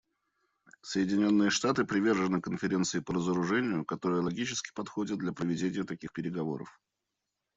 Соединенные 0.81 1.51
Штаты 1.51 1.85
привержены 1.85 2.41
Конференции 2.41 3.01
по 3.01 3.13
разоружению, 3.13 3.85
которая 3.85 4.23
логически 4.23 4.73
подходит 4.73 5.19
для 5.19 5.31
проведения 5.31 5.83
таких 5.83 6.11
переговоров. 6.11 6.79